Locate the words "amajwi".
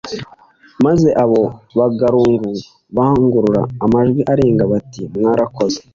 3.85-4.21